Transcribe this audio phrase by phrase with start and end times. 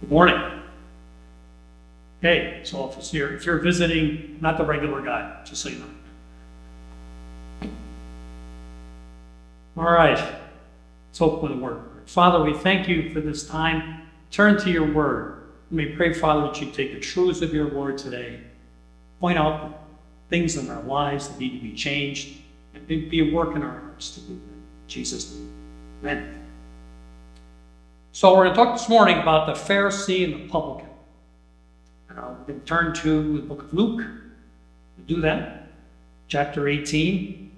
[0.00, 0.62] Good morning.
[2.20, 5.78] Okay, so if it's here, if you're visiting, not the regular guy, just so you
[5.78, 7.68] know.
[9.76, 11.82] All right, let's open a word.
[12.06, 14.08] Father, we thank you for this time.
[14.30, 15.44] Turn to your word.
[15.70, 18.40] We pray, Father, that you take the truths of your word today,
[19.20, 19.80] point out
[20.28, 22.38] things in our lives that need to be changed,
[22.74, 24.88] and be a work in our hearts to do that.
[24.88, 25.50] Jesus' name.
[26.02, 26.39] Amen.
[28.12, 30.88] So we're going to talk this morning about the Pharisee and the publican.
[32.46, 33.98] We can turn to the book of Luke.
[33.98, 35.68] We'll do that.
[36.26, 37.52] Chapter 18.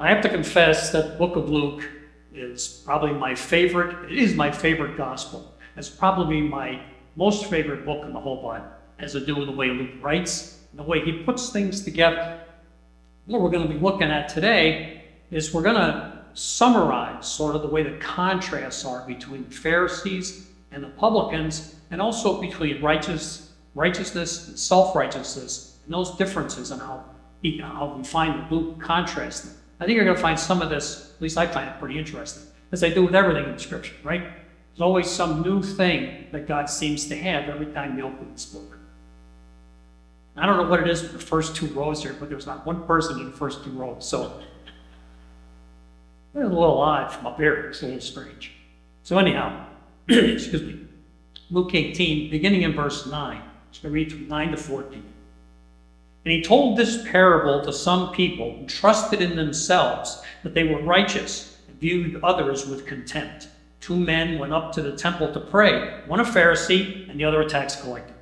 [0.00, 1.88] I have to confess that the book of Luke
[2.34, 4.10] is probably my favorite.
[4.10, 5.54] It is my favorite gospel.
[5.76, 6.82] It's probably my
[7.14, 10.58] most favorite book in the whole Bible, has to do with the way Luke writes
[10.72, 12.40] and the way he puts things together.
[13.26, 17.62] What we're going to be looking at today is we're going to summarize sort of
[17.62, 24.48] the way the contrasts are between Pharisees and the publicans, and also between righteous, righteousness
[24.48, 27.04] and self-righteousness, and those differences and how,
[27.62, 29.48] how we find the Luke contrast.
[29.80, 31.98] I think you're going to find some of this, at least I find it pretty
[31.98, 34.22] interesting, as I do with everything in Scripture, right?
[34.22, 38.46] There's always some new thing that God seems to have every time you open this
[38.46, 38.78] book.
[40.36, 42.64] I don't know what it is with the first two rows here, but there's not
[42.64, 44.08] one person in the first two rows.
[44.08, 44.40] So
[46.34, 47.66] a little odd from up here.
[47.68, 48.52] It's a little strange.
[49.02, 49.66] So anyhow,
[50.08, 50.80] excuse me.
[51.50, 53.42] Luke 18, beginning in verse 9.
[53.70, 55.04] Just going to read from 9 to 14.
[56.24, 60.82] And he told this parable to some people who trusted in themselves that they were
[60.82, 63.48] righteous and viewed others with contempt.
[63.80, 67.40] Two men went up to the temple to pray, one a Pharisee and the other
[67.40, 68.12] a tax collector.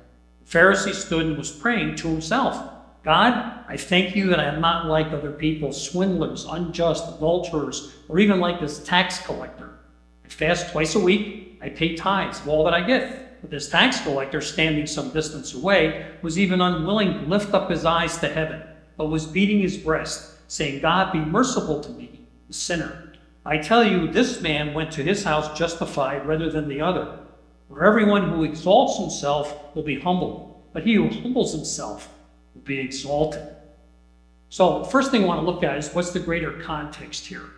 [0.45, 4.59] The Pharisee stood and was praying to himself God, I thank you that I am
[4.59, 9.69] not like other people, swindlers, unjust, adulterers, or even like this tax collector.
[10.25, 13.41] I fast twice a week, I pay tithes of all that I get.
[13.41, 17.85] But this tax collector, standing some distance away, was even unwilling to lift up his
[17.85, 18.61] eyes to heaven,
[18.97, 23.13] but was beating his breast, saying, God, be merciful to me, the sinner.
[23.45, 27.17] I tell you, this man went to his house justified rather than the other.
[27.69, 32.13] For everyone who exalts himself will be humbled, but he who humbles himself
[32.63, 33.47] be exalted.
[34.49, 37.49] So, first thing I want to look at is what's the greater context here?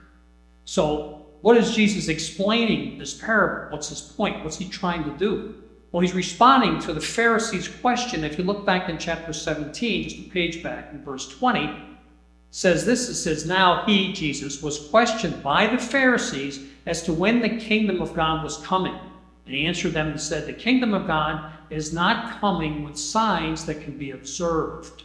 [0.66, 3.72] So, what is Jesus explaining this parable?
[3.72, 4.44] What's his point?
[4.44, 5.56] What's he trying to do?
[5.92, 8.24] Well, he's responding to the Pharisees' question.
[8.24, 11.92] If you look back in chapter 17, just a page back in verse 20,
[12.52, 17.42] says this it says, Now he, Jesus, was questioned by the Pharisees as to when
[17.42, 18.98] the kingdom of God was coming.
[19.52, 23.66] And he answered them and said, The kingdom of God is not coming with signs
[23.66, 25.04] that can be observed.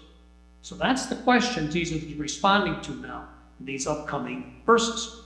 [0.62, 3.26] So that's the question Jesus is responding to now
[3.58, 5.24] in these upcoming verses.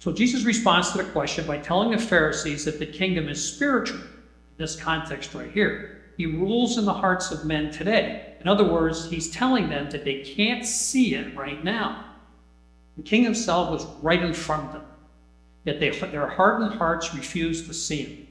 [0.00, 4.00] So Jesus responds to the question by telling the Pharisees that the kingdom is spiritual,
[4.00, 4.06] in
[4.58, 6.02] this context right here.
[6.18, 8.34] He rules in the hearts of men today.
[8.42, 12.04] In other words, he's telling them that they can't see it right now.
[12.98, 14.84] The king himself was right in front of them,
[15.64, 18.26] yet they, their hardened hearts refused to see him.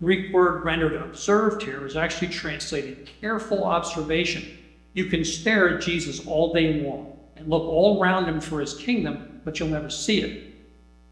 [0.00, 4.44] Greek word rendered observed here is actually translated careful observation.
[4.92, 8.74] You can stare at Jesus all day long and look all around him for his
[8.74, 10.54] kingdom, but you'll never see it.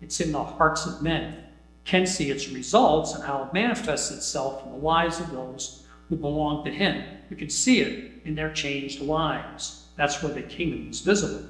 [0.03, 1.45] It's in the hearts of men.
[1.87, 6.17] Can see its results and how it manifests itself in the lives of those who
[6.17, 7.05] belong to him.
[7.31, 9.87] You can see it in their changed lives.
[9.97, 11.47] That's where the kingdom is visible.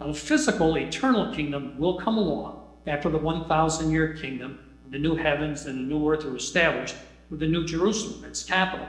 [0.00, 4.58] Now, the physical, eternal kingdom will come along after the 1,000 year kingdom
[4.90, 6.96] the new heavens and the new earth are established
[7.30, 8.86] with the new Jerusalem, its capital.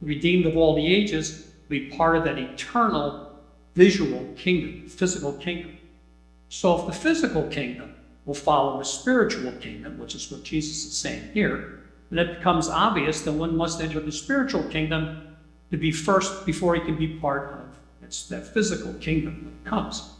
[0.00, 3.32] Redeemed of all the ages be part of that eternal
[3.74, 5.78] visual kingdom, physical kingdom.
[6.48, 7.94] So if the physical kingdom
[8.24, 12.68] will follow the spiritual kingdom, which is what Jesus is saying here, then it becomes
[12.68, 15.36] obvious that one must enter the spiritual kingdom
[15.70, 20.10] to be first before he can be part of that physical kingdom that comes.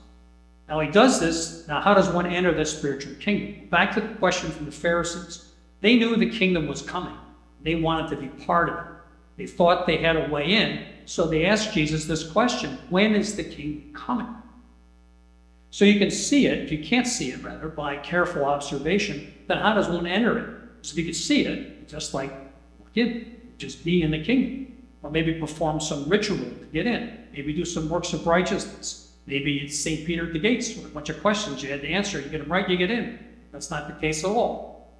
[0.68, 1.66] Now he does this.
[1.68, 3.68] Now, how does one enter this spiritual kingdom?
[3.68, 5.52] Back to the question from the Pharisees.
[5.80, 7.16] They knew the kingdom was coming.
[7.62, 8.92] They wanted to be part of it.
[9.36, 10.84] They thought they had a way in.
[11.04, 14.28] So they asked Jesus this question When is the kingdom coming?
[15.70, 19.58] So you can see it, if you can't see it rather, by careful observation, then
[19.58, 20.60] how does one enter it?
[20.80, 22.32] So if you can see it, just like
[22.94, 24.72] in, just be in the kingdom.
[25.02, 27.26] Or maybe perform some ritual to get in.
[27.32, 30.06] Maybe do some works of righteousness Maybe it's St.
[30.06, 32.20] Peter at the gates with a bunch of questions you had to answer.
[32.20, 33.18] You get them right, you get in.
[33.52, 34.92] That's not the case at all.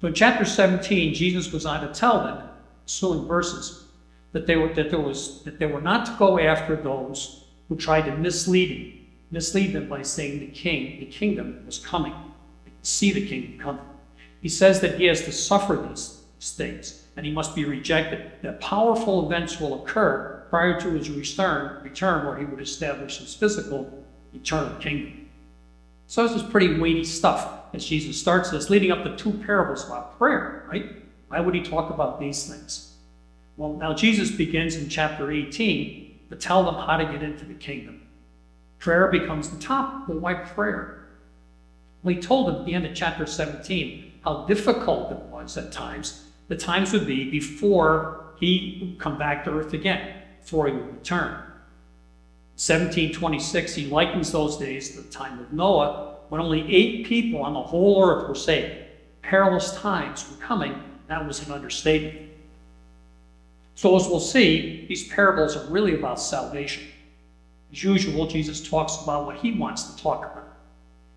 [0.00, 2.48] So in chapter 17, Jesus goes on to tell them,
[2.84, 3.84] ensuing verses,
[4.32, 7.76] that they were that there was that they were not to go after those who
[7.76, 12.12] tried to mislead him, mislead them by saying the king, the kingdom was coming.
[12.64, 13.84] They could see the kingdom coming.
[14.40, 18.32] He says that he has to suffer these things and he must be rejected.
[18.42, 23.34] That powerful events will occur prior to his return, return where he would establish his
[23.34, 24.04] physical
[24.34, 25.26] eternal kingdom.
[26.06, 29.86] So this is pretty weighty stuff as Jesus starts this, leading up to two parables
[29.86, 30.92] about prayer, right?
[31.28, 32.96] Why would he talk about these things?
[33.56, 37.54] Well, now Jesus begins in chapter 18 to tell them how to get into the
[37.54, 38.02] kingdom.
[38.78, 40.06] Prayer becomes the top.
[40.06, 41.06] Well, why prayer?
[42.02, 45.72] Well, he told them at the end of chapter 17 how difficult it was at
[45.72, 46.26] times.
[46.48, 50.98] The times would be before he would come back to earth again, before he would
[50.98, 51.32] return.
[52.56, 57.54] 1726, he likens those days to the time of Noah, when only eight people on
[57.54, 58.76] the whole earth were saved.
[59.22, 60.80] Perilous times were coming.
[61.08, 62.30] That was an understatement.
[63.74, 66.84] So, as we'll see, these parables are really about salvation.
[67.72, 70.48] As usual, Jesus talks about what he wants to talk about.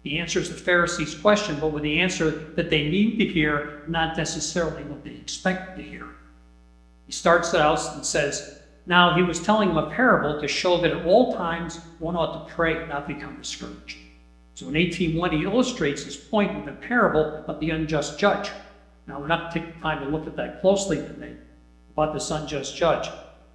[0.04, 4.16] He answers the Pharisees' question, but with the answer that they need to hear, not
[4.16, 6.08] necessarily what they expect to hear.
[7.08, 8.55] He starts it out and says,
[8.86, 12.48] Now he was telling them a parable to show that at all times one ought
[12.48, 13.98] to pray not become discouraged.
[14.54, 18.52] So in 18.1, he illustrates his point with a parable of the unjust judge.
[19.08, 21.36] Now, we're not taking time to look at that closely today
[21.92, 23.10] about this unjust judge,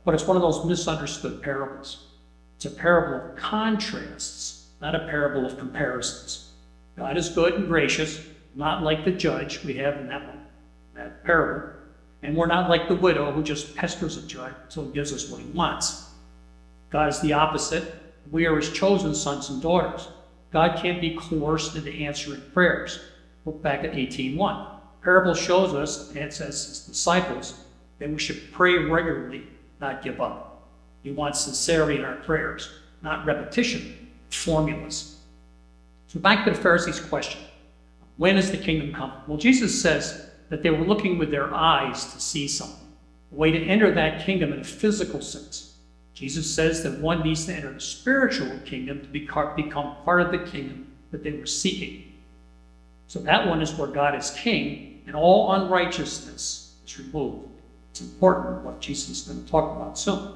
[0.04, 2.08] but it's one of those misunderstood parables.
[2.56, 6.52] It's a parable of contrasts, not a parable of comparisons.
[6.96, 8.22] God is good and gracious,
[8.54, 10.46] not like the judge we have in that one,
[10.94, 11.79] that parable.
[12.22, 15.30] And we're not like the widow who just pesters a judge until he gives us
[15.30, 16.10] what he wants.
[16.90, 17.94] God is the opposite.
[18.30, 20.08] We are his chosen sons and daughters.
[20.52, 23.00] God can't be coerced into answering prayers.
[23.46, 24.66] Look back at 18.1.
[25.02, 27.64] Parable shows us, and says his disciples,
[27.98, 29.44] that we should pray regularly,
[29.80, 30.68] not give up.
[31.02, 32.70] He wants sincerity in our prayers,
[33.02, 35.20] not repetition, formulas.
[36.08, 37.40] So back to the Pharisees' question.
[38.18, 39.12] When is the kingdom come?
[39.26, 42.88] Well, Jesus says that they were looking with their eyes to see something,
[43.32, 45.78] a way to enter that kingdom in a physical sense.
[46.12, 50.50] Jesus says that one needs to enter the spiritual kingdom to become part of the
[50.50, 52.12] kingdom that they were seeking.
[53.06, 57.48] So that one is where God is king and all unrighteousness is removed.
[57.90, 60.34] It's important what Jesus is going to talk about soon.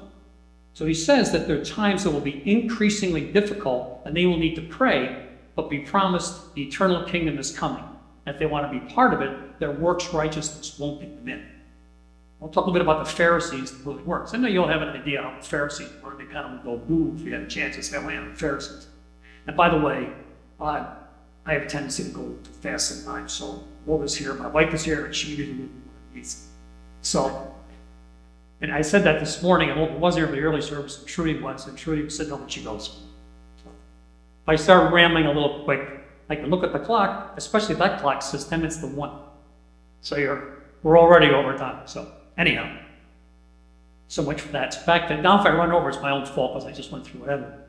[0.73, 4.37] So he says that there are times that will be increasingly difficult and they will
[4.37, 7.83] need to pray, but be promised the eternal kingdom is coming.
[8.25, 11.45] If they want to be part of it, their works righteousness won't get them in.
[12.41, 14.33] I'll talk a little bit about the Pharisees and who it works.
[14.33, 16.17] I know you'll have an idea how the Pharisees work.
[16.17, 18.87] They kind of go boo if you have a chance to say, yeah, the Pharisees.
[19.47, 20.09] And by the way,
[20.59, 20.85] uh,
[21.45, 23.31] I have a tendency to go too fast at times.
[23.31, 25.69] So Wolf here, my wife is here, and she usually
[27.01, 27.55] So,
[28.61, 31.39] and I said that this morning, and was here for the early service, and Trudy
[31.39, 33.01] was, and Trudy said, no, when she goes.
[34.47, 35.94] I start rambling a little quick,
[36.29, 39.11] I can look at the clock, especially that clock says 10 minutes to 1.
[40.01, 41.87] So you're, we're already over time.
[41.87, 42.77] So anyhow,
[44.07, 44.75] so much for that.
[44.75, 47.05] In fact, now if I run over, it's my own fault because I just went
[47.05, 47.65] through whatever.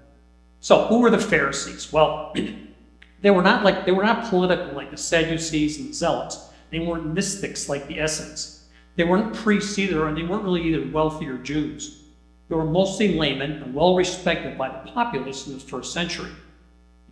[0.61, 1.93] So who were the Pharisees?
[1.93, 2.35] Well,
[3.23, 6.51] they were not like they were not political like the Sadducees and the Zealots.
[6.71, 8.65] They weren't mystics like the Essenes.
[8.97, 12.03] They weren't priests either, and they weren't really either wealthy or Jews.
[12.49, 16.31] They were mostly laymen and well respected by the populace in the first century.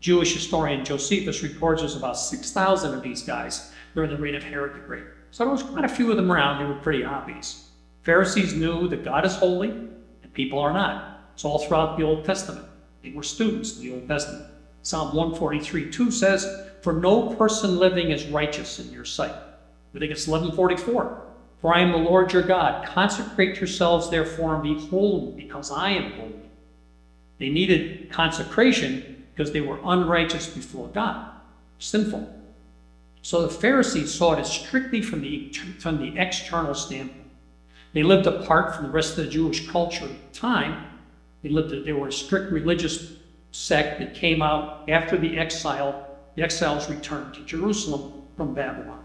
[0.05, 4.75] Jewish historian Josephus records there's about 6,000 of these guys during the reign of Herod
[4.75, 5.05] the Great.
[5.31, 6.59] So there was quite a few of them around.
[6.59, 7.71] They were pretty obvious.
[8.03, 11.23] Pharisees knew that God is holy and people are not.
[11.33, 12.67] It's all throughout the Old Testament.
[13.03, 14.45] They were students of the Old Testament.
[14.83, 19.35] Psalm 143 2 says, For no person living is righteous in your sight.
[19.95, 21.19] Leviticus 11:44.
[21.63, 22.85] For I am the Lord your God.
[22.85, 26.51] Consecrate yourselves therefore and be holy, because I am holy.
[27.39, 31.31] They needed consecration because they were unrighteous before God,
[31.79, 32.33] sinful.
[33.23, 37.31] So the Pharisees saw it strictly from the, from the external standpoint.
[37.95, 40.87] They lived apart from the rest of the Jewish culture at the time.
[41.43, 43.15] They lived, they were a strict religious
[43.51, 49.03] sect that came out after the exile, the exiles returned to Jerusalem from Babylon.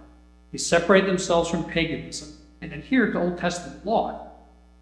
[0.52, 2.30] They separated themselves from paganism
[2.62, 4.32] and adhered to Old Testament law.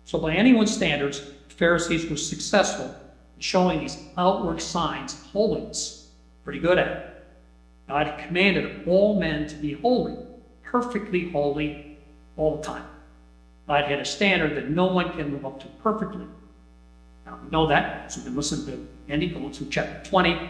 [0.06, 2.96] So by anyone's standards, the Pharisees were successful
[3.40, 6.10] showing these outward signs of holiness.
[6.44, 7.14] Pretty good at it.
[7.88, 10.16] God commanded all men to be holy,
[10.64, 11.98] perfectly holy
[12.36, 12.86] all the time.
[13.68, 16.26] God had a standard that no one can live up to perfectly.
[17.26, 20.50] Now we know that, so we can listen to Andy go to chapter 20,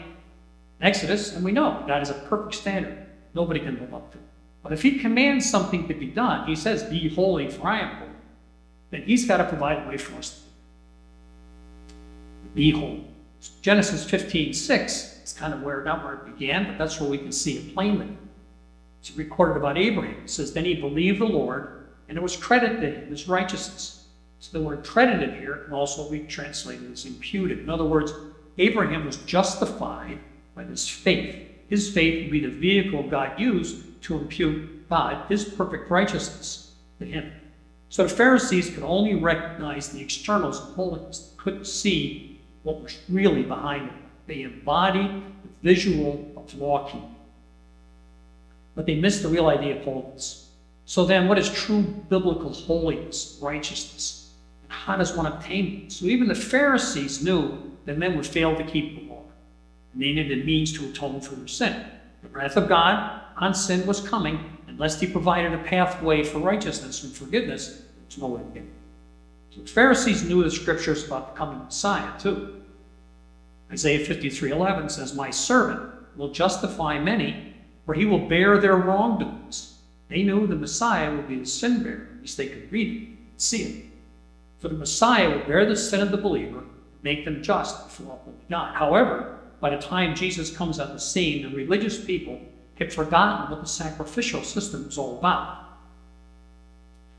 [0.82, 3.06] Exodus, and we know God has a perfect standard.
[3.34, 4.18] Nobody can live up to.
[4.64, 7.96] But if he commands something to be done, he says, Be holy, for I am
[7.98, 8.12] holy,
[8.92, 10.47] then he's got to provide a way for us
[12.54, 13.06] Behold.
[13.62, 17.18] Genesis 15, 6 is kind of where, not where it began, but that's where we
[17.18, 18.08] can see it plainly.
[19.00, 20.24] It's recorded about Abraham.
[20.24, 24.08] It says, Then he believed the Lord, and it was credited to him as righteousness.
[24.40, 27.60] So the word credited here can also be translated as imputed.
[27.60, 28.14] In other words,
[28.58, 30.20] Abraham was justified
[30.56, 31.48] by his faith.
[31.70, 37.06] His faith would be the vehicle God used to impute God, his perfect righteousness, to
[37.06, 37.32] him.
[37.90, 42.37] So the Pharisees could only recognize the externals of holiness, couldn't see
[42.68, 43.94] what was really behind it.
[44.28, 47.16] They embodied the visual of law keeping.
[48.76, 50.50] But they missed the real idea of holiness.
[50.86, 54.34] So then, what is true biblical holiness, righteousness?
[54.68, 55.94] How does one obtain it?
[55.94, 59.24] So even the Pharisees knew that men would fail to keep the law.
[59.94, 61.86] And they needed a means to atone for their sin.
[62.22, 67.02] The wrath of God on sin was coming, unless he provided a pathway for righteousness
[67.06, 68.77] and forgiveness, there's no way to get it.
[69.66, 72.62] Pharisees knew the scriptures about the coming Messiah, too.
[73.72, 77.54] Isaiah 53 11 says, My servant will justify many,
[77.86, 79.80] for he will bear their wrongdoings.
[80.10, 83.18] They knew the Messiah would be the sin bearer, at least they could read it
[83.38, 83.86] see it.
[84.60, 86.64] For the Messiah will bear the sin of the believer,
[87.04, 88.76] make them just before God.
[88.76, 92.42] However, by the time Jesus comes on the scene, the religious people
[92.80, 95.64] have forgotten what the sacrificial system was all about.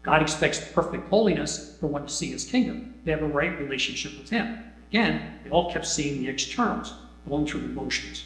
[0.02, 2.94] God expects perfect holiness for one to see his kingdom.
[3.04, 4.58] They have a right relationship with him.
[4.90, 6.94] Again, they all kept seeing the externals,
[7.28, 8.24] going through the motions.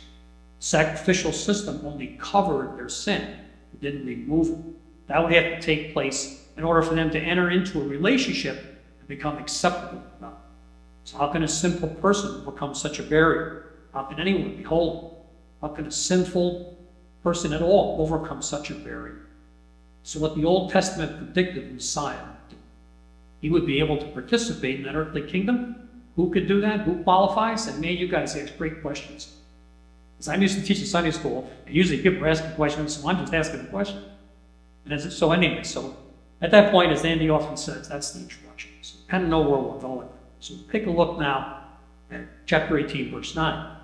[0.60, 3.36] Sacrificial system only covered their sin,
[3.72, 4.58] it didn't remove it.
[5.08, 8.80] That would have to take place in order for them to enter into a relationship
[9.00, 10.00] and become acceptable.
[10.00, 10.36] to God.
[11.04, 13.72] So how can a simple person become such a barrier?
[13.92, 15.10] How can anyone be holy?
[15.60, 16.78] How can a sinful
[17.22, 19.21] person at all overcome such a barrier?
[20.02, 22.16] So what the Old Testament predicted Messiah
[23.40, 25.88] He would be able to participate in that earthly kingdom.
[26.16, 26.80] Who could do that?
[26.80, 27.66] Who qualifies?
[27.66, 29.34] And man, you guys ask great questions.
[30.18, 33.08] As I'm used to teach in Sunday school, and usually people are asking questions, so
[33.08, 34.04] I'm just asking a question.
[34.84, 35.96] And as, so anyway, so
[36.40, 38.70] at that point, as Andy often says, that's the introduction.
[38.82, 40.08] So kind of know where we're going.
[40.40, 41.64] So take a look now
[42.10, 43.76] at chapter 18, verse 9.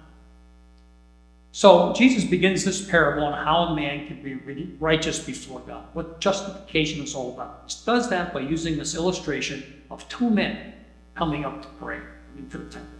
[1.58, 6.20] So Jesus begins this parable on how a man can be righteous before God, what
[6.20, 7.64] justification is all about.
[7.66, 10.74] He does that by using this illustration of two men
[11.16, 11.98] coming up to pray
[12.36, 12.92] into the temple.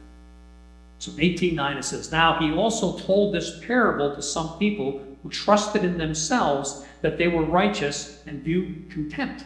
[0.99, 5.29] So in 18.9 it says, Now he also told this parable to some people who
[5.29, 9.45] trusted in themselves that they were righteous and viewed contempt.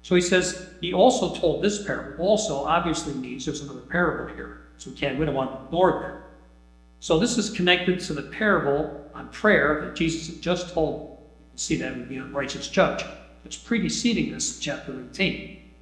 [0.00, 2.24] So he says, he also told this parable.
[2.24, 4.68] Also, obviously means there's another parable here.
[4.78, 6.21] So we can't, we don't want to ignore that.
[7.02, 11.18] So this is connected to the parable on prayer that Jesus had just told.
[11.56, 13.04] See that would be a righteous judge.
[13.44, 15.72] It's preceding this chapter 18.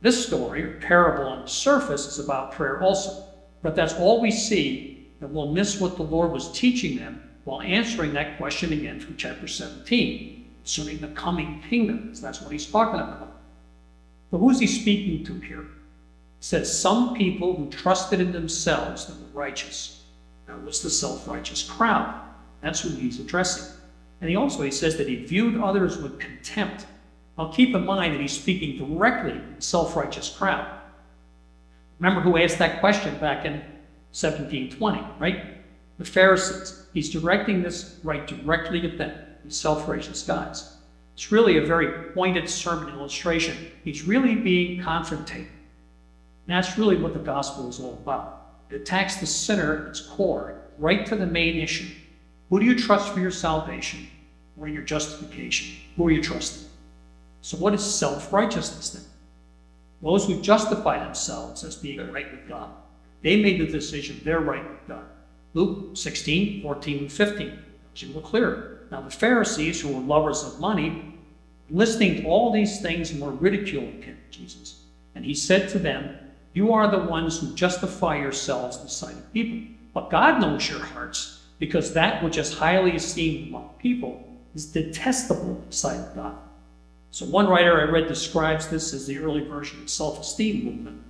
[0.00, 3.24] This story, or parable on the surface, is about prayer also.
[3.62, 7.62] But that's all we see, and we'll miss what the Lord was teaching them while
[7.62, 12.14] answering that question again from chapter 17, concerning the coming kingdom.
[12.14, 13.40] So that's what he's talking about.
[14.30, 15.62] But who's he speaking to here?
[15.62, 19.99] He says, Some people who trusted in themselves that were righteous.
[20.50, 22.20] That was the self righteous crowd.
[22.60, 23.72] That's who he's addressing.
[24.20, 26.86] And he also he says that he viewed others with contempt.
[27.38, 30.66] Now keep in mind that he's speaking directly to the self righteous crowd.
[31.98, 33.52] Remember who asked that question back in
[34.12, 35.58] 1720, right?
[35.98, 36.86] The Pharisees.
[36.92, 40.76] He's directing this right directly at them, these self righteous guys.
[41.14, 43.56] It's really a very pointed sermon illustration.
[43.84, 45.46] He's really being confrontative.
[46.46, 48.39] And that's really what the gospel is all about.
[48.72, 51.92] Attacks the sinner at its core, right to the main issue.
[52.48, 54.06] Who do you trust for your salvation
[54.56, 55.76] or your justification?
[55.96, 56.68] Who are you trusting?
[57.42, 59.02] So, what is self righteousness then?
[60.02, 62.70] Those who justify themselves as being right with God,
[63.22, 65.04] they made the decision they're right with God.
[65.52, 68.86] Luke 16, 14, and 15 makes it a little clearer.
[68.90, 71.14] Now, the Pharisees, who were lovers of money,
[71.70, 74.00] listening to all these things were ridiculing
[74.30, 74.84] Jesus.
[75.14, 76.16] And he said to them,
[76.52, 79.74] You are the ones who justify yourselves in the sight of people.
[79.92, 85.56] But God knows your hearts, because that which is highly esteemed among people is detestable
[85.56, 86.36] in the sight of God.
[87.12, 91.02] So, one writer I read describes this as the early version of self esteem movement.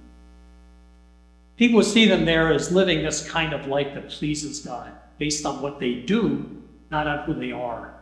[1.56, 5.60] People see them there as living this kind of life that pleases God based on
[5.60, 7.94] what they do, not on who they are.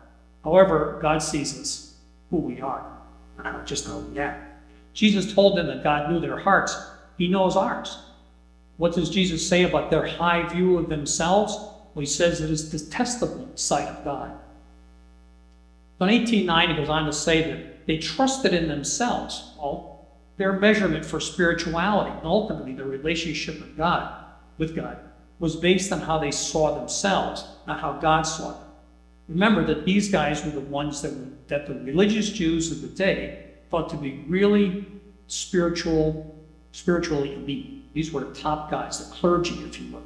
[0.45, 1.97] However, God sees us
[2.31, 2.87] who we are,
[3.43, 4.45] not just how we act.
[4.93, 6.77] Jesus told them that God knew their hearts.
[7.19, 7.99] He knows ours.
[8.77, 11.53] What does Jesus say about their high view of themselves?
[11.55, 14.31] Well, he says it is detestable sight of God.
[15.99, 19.51] So in 1890, he goes on to say that they trusted in themselves.
[19.59, 20.07] Well,
[20.37, 24.25] their measurement for spirituality and ultimately their relationship with God,
[24.57, 24.99] with God,
[25.41, 28.63] was based on how they saw themselves, not how God saw them.
[29.29, 32.89] Remember that these guys were the ones that, were, that the religious Jews of the
[32.89, 34.87] day thought to be really
[35.27, 36.38] spiritual,
[36.73, 37.93] spiritually elite.
[37.95, 40.03] These were the top guys, the clergy, if you will.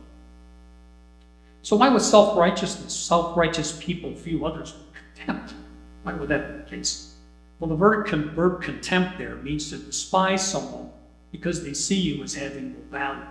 [1.63, 5.55] So why would self-righteousness, self-righteous people view others with contempt?
[6.03, 7.15] Why would that be the case?
[7.61, 10.91] Well, the verb, verb contempt there means to despise someone
[11.31, 13.25] because they see you as having no value.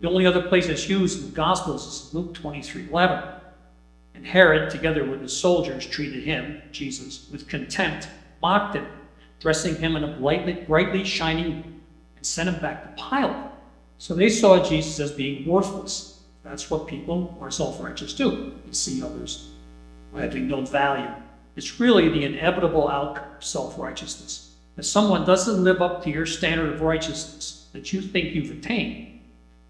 [0.00, 3.24] The only other place it's used in the Gospels is Luke 23 11.
[4.14, 8.08] And Herod, together with his soldiers, treated him, Jesus, with contempt,
[8.42, 8.86] mocked him,
[9.40, 11.79] dressing him in a brightly, brightly shining,
[12.20, 13.50] and sent him back to Pilate.
[13.96, 16.20] So they saw Jesus as being worthless.
[16.44, 18.52] That's what people who are self righteous do.
[18.66, 19.48] They see others
[20.14, 21.10] having no value.
[21.56, 24.54] It's really the inevitable outcome of self righteousness.
[24.76, 29.20] If someone doesn't live up to your standard of righteousness that you think you've attained,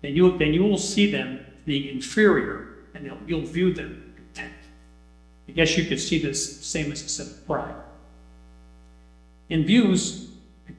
[0.03, 4.57] then you, then you will see them being inferior and you'll view them contempt.
[5.49, 7.75] I guess you could see this same as a sin of pride.
[9.49, 10.30] In views,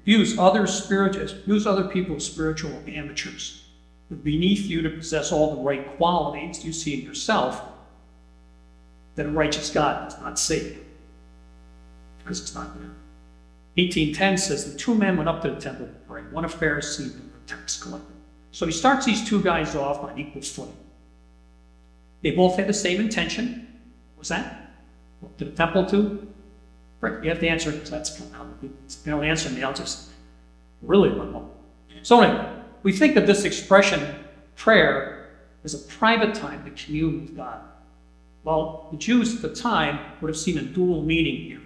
[0.06, 3.66] views other spiritual, views other people as spiritual amateurs.
[4.24, 7.62] Beneath you to possess all the right qualities you see in yourself
[9.16, 10.78] that a righteous God does not see
[12.20, 12.92] because it's not there.
[13.76, 17.14] 1810 says the two men went up to the temple to pray, one a Pharisee
[17.14, 18.14] and a tax collector.
[18.52, 20.76] So he starts these two guys off on equal footing.
[22.22, 23.80] They both had the same intention.
[24.16, 24.58] What was that?
[25.38, 26.31] to the temple to?
[27.04, 28.72] You have to answer because that's kind of, you
[29.06, 30.10] don't answer just
[30.82, 31.50] really don't.
[32.04, 32.48] So anyway,
[32.84, 34.24] we think of this expression,
[34.56, 35.30] prayer,
[35.64, 37.62] as a private time to commune with God.
[38.44, 41.62] Well, the Jews at the time would have seen a dual meaning here.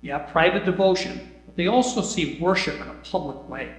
[0.00, 3.72] Yeah, private devotion, but they also see worship in a public way.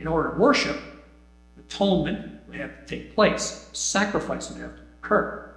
[0.00, 0.76] In order to worship,
[1.58, 5.54] atonement would have to take place, sacrifice would have to occur.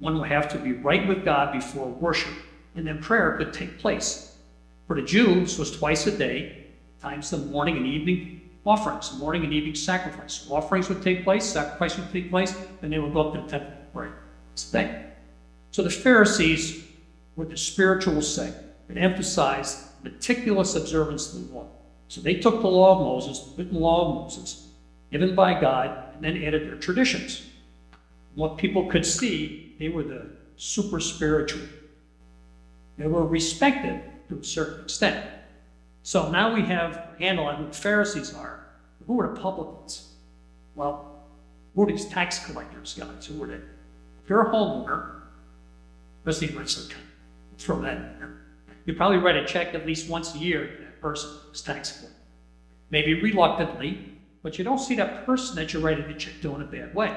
[0.00, 2.34] One would have to be right with God before worship,
[2.74, 4.36] and then prayer could take place.
[4.86, 6.66] For the Jews, was twice a day,
[7.00, 10.46] times the morning and evening offerings, morning and evening sacrifice.
[10.50, 13.48] Offerings would take place, sacrifice would take place, and they would go up to the
[13.48, 14.08] temple to pray.
[14.52, 15.04] It's thing.
[15.70, 16.84] So the Pharisees
[17.36, 18.56] were the spiritual sect
[18.88, 21.66] that emphasized meticulous observance of the law.
[22.08, 24.68] So they took the law of Moses, the written law of Moses,
[25.10, 27.42] given by God, and then added their traditions.
[28.34, 31.62] What people could see they were the super spiritual.
[32.96, 35.28] They were respected to a certain extent.
[36.02, 38.66] So now we have a handle on who the Pharisees are.
[39.06, 40.14] Who are the publicans?
[40.74, 41.24] Well,
[41.74, 43.26] who are these tax collectors, guys?
[43.26, 43.54] Who are they?
[43.54, 45.22] If you're a homeowner,
[46.26, 46.96] if it's okay,
[47.58, 48.36] throw that in there.
[48.86, 52.06] You probably write a check at least once a year to that person who's tax.
[52.90, 56.64] Maybe reluctantly, but you don't see that person that you're writing the check doing a
[56.64, 57.16] bad way.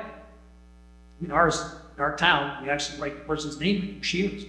[1.22, 4.46] In ours, in our town, we actually write the person's name, she is.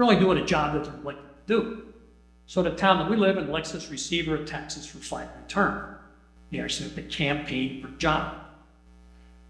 [0.00, 1.82] You're only doing a job that they're like to do.
[2.46, 5.94] So the town that we live in elects this receiver of taxes for five-year term.
[6.50, 8.34] They actually have to campaign for job.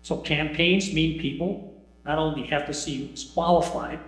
[0.03, 1.73] So campaigns mean people
[2.05, 4.01] not only have to see who's qualified,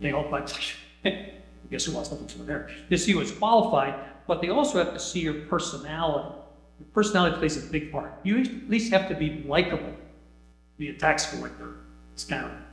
[0.00, 0.32] they hope
[1.04, 1.30] I
[1.70, 2.68] guess who wants looking for there.
[2.88, 3.94] They see who's qualified,
[4.26, 6.34] but they also have to see your personality.
[6.80, 8.14] Your personality plays a big part.
[8.24, 11.76] You at least have to be likable to be a tax collector.
[12.14, 12.65] It's kind of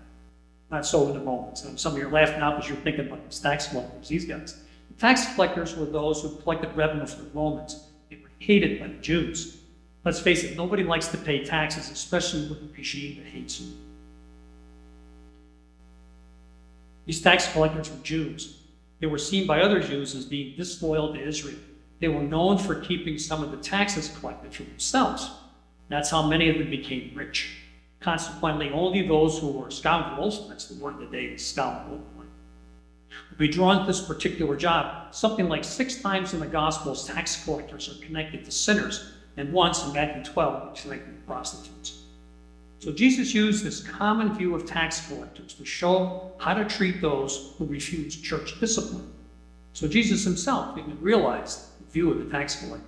[0.74, 1.60] not so in the moment.
[1.60, 4.26] So some of you are laughing now because you're thinking about these tax collectors, these
[4.26, 4.60] guys.
[4.90, 7.88] The tax collectors were those who collected revenue for the Romans.
[8.10, 9.60] They were hated by the Jews.
[10.04, 13.72] Let's face it, nobody likes to pay taxes, especially with a regime that hates you.
[17.06, 18.58] These tax collectors were Jews.
[19.00, 21.60] They were seen by other Jews as being disloyal to Israel.
[22.00, 25.30] They were known for keeping some of the taxes collected for themselves.
[25.90, 27.62] That's how many of them became rich.
[28.04, 33.48] Consequently, only those who were scoundrels, that's the word of the day, scoundrel, will be
[33.48, 35.16] drawn to this particular job.
[35.16, 39.86] Something like six times in the Gospels, tax collectors are connected to sinners, and once
[39.86, 42.02] in Matthew 12, connected to prostitutes.
[42.80, 47.54] So Jesus used this common view of tax collectors to show how to treat those
[47.58, 49.10] who refuse church discipline.
[49.72, 52.86] So Jesus himself even realized the view of the tax collector.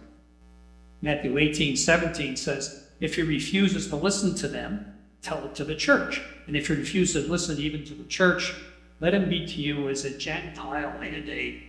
[1.01, 4.94] Matthew 18, 17 says, If he refuses to listen to them,
[5.25, 6.21] tell it to the church.
[6.47, 8.53] And if you refuse to listen even to the church,
[8.99, 11.63] let him be to you as a Gentile and a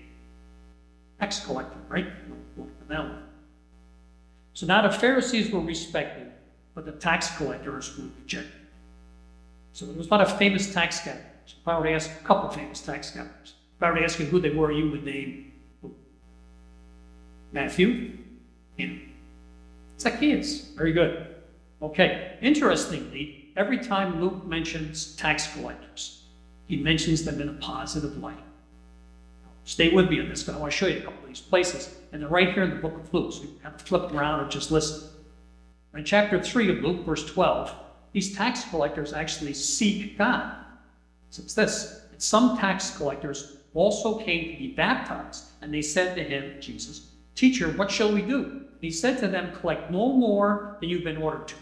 [1.18, 2.06] tax collector, right?
[4.52, 6.30] So now the Pharisees were respected,
[6.74, 8.52] but the tax collectors were rejected.
[9.72, 11.22] So there was not a famous tax gatherers.
[11.46, 14.18] If I were to ask a couple famous tax gatherers, if I were to ask
[14.18, 15.52] you who they were, you would name?
[17.52, 18.18] Matthew
[18.78, 19.00] and
[19.98, 20.68] Zacchaeus.
[20.76, 21.34] Very good.
[21.80, 22.36] Okay.
[22.42, 26.24] Interestingly, every time Luke mentions tax collectors,
[26.66, 28.38] he mentions them in a positive light.
[29.64, 31.40] Stay with me on this, because I want to show you a couple of these
[31.40, 31.96] places.
[32.12, 34.40] And they're right here in the book of Luke, so you have to flip around
[34.40, 35.08] and just listen.
[35.94, 37.72] In chapter 3 of Luke, verse 12,
[38.12, 40.54] these tax collectors actually seek God.
[41.30, 46.22] So it's this some tax collectors also came to be baptized, and they said to
[46.22, 48.44] him, Jesus, Teacher, what shall we do?
[48.44, 51.54] And he said to them, Collect no more than you've been ordered to.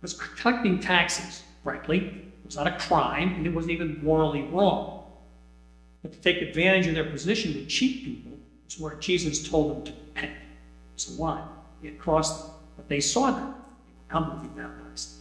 [0.00, 5.04] Because collecting taxes, frankly, was not a crime, and it wasn't even morally wrong.
[6.02, 9.84] But to take advantage of their position to cheat people is where Jesus told them
[9.84, 10.32] to repent.
[10.96, 11.46] So why?
[11.82, 13.54] He had crossed them, but they saw them.
[14.08, 15.16] They were be baptized.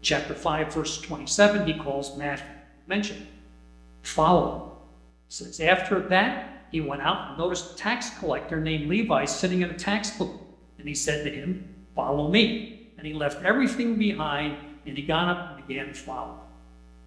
[0.00, 2.46] Chapter 5, verse 27, he calls Matthew,
[2.86, 3.26] mentioned,
[4.02, 4.70] follow him.
[5.28, 9.70] Says, after that, he went out and noticed a tax collector named Levi sitting in
[9.70, 10.30] a tax booth.
[10.78, 12.83] And he said to him, Follow me.
[13.04, 16.40] And he left everything behind and he got up and began to follow.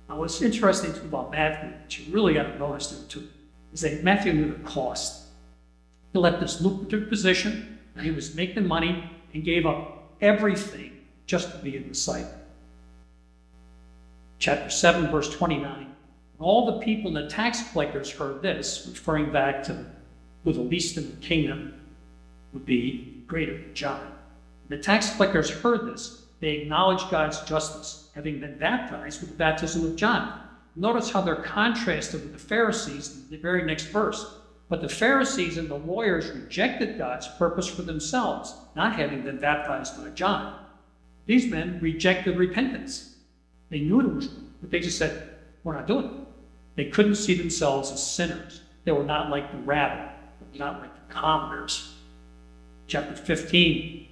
[0.07, 3.27] Now, what's interesting about Matthew, that you really got to notice there too,
[3.73, 5.23] is that Matthew knew the cost.
[6.13, 10.91] He left this lucrative position, and he was making money, and gave up everything
[11.25, 12.27] just to be in the sight.
[14.37, 15.95] Chapter 7, verse 29.
[16.37, 19.83] All the people and the tax collectors heard this, referring back to
[20.43, 21.73] who the least in the kingdom
[22.53, 24.16] would be greater than John.
[24.69, 26.25] The tax collectors heard this.
[26.39, 30.41] They acknowledged God's justice, having been baptized with the baptism of John.
[30.75, 34.35] Notice how they're contrasted with the Pharisees in the very next verse.
[34.69, 39.97] But the Pharisees and the lawyers rejected God's purpose for themselves, not having been baptized
[39.97, 40.59] by John.
[41.25, 43.15] These men rejected repentance.
[43.69, 45.29] They knew it was wrong, but they just said,
[45.63, 46.11] We're not doing it.
[46.75, 48.61] They couldn't see themselves as sinners.
[48.83, 50.11] They were not like the rabbi,
[50.55, 51.93] not like the commoners.
[52.87, 54.06] Chapter 15,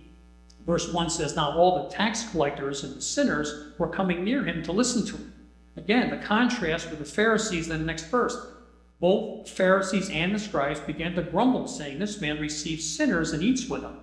[0.65, 4.63] verse 1 says, Now all the tax collectors and the sinners were coming near him
[4.63, 5.33] to listen to him.
[5.77, 8.35] Again, the contrast with the Pharisees in the next verse.
[8.99, 13.67] Both Pharisees and the scribes began to grumble, saying, This man receives sinners and eats
[13.67, 13.99] with them.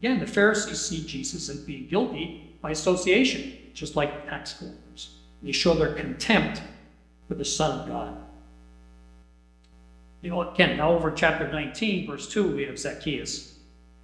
[0.00, 5.16] Again, the Pharisees see Jesus as being guilty by association, just like the tax collectors.
[5.42, 6.60] They show their contempt
[7.28, 8.16] for the Son of God.
[10.22, 13.58] You know, again, now over chapter 19, verse 2, we have Zacchaeus.